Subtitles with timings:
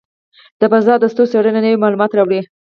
[0.59, 2.39] د فضاء د ستورو څېړنه نوې معلومات راوړي.